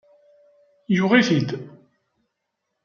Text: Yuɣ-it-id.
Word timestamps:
Yuɣ-it-id. 0.95 1.49